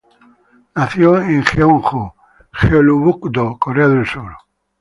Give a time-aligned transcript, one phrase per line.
[0.73, 2.11] Nació en Jeonju,
[2.53, 4.35] Jeollabuk-do, Corea del Sur.